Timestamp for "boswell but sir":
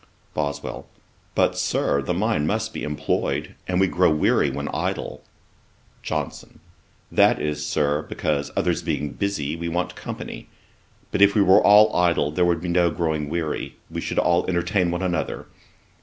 0.33-2.01